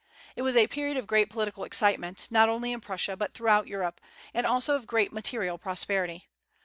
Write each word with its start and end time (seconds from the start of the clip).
It 0.35 0.41
was 0.41 0.57
a 0.57 0.65
period 0.65 0.97
of 0.97 1.05
great 1.05 1.29
political 1.29 1.63
excitement, 1.63 2.27
not 2.31 2.49
only 2.49 2.73
in 2.73 2.81
Prussia, 2.81 3.15
but 3.15 3.35
throughout 3.35 3.67
Europe, 3.67 4.01
and 4.33 4.47
also 4.47 4.75
of 4.75 4.87
great 4.87 5.13
material 5.13 5.59
prosperity. 5.59 6.27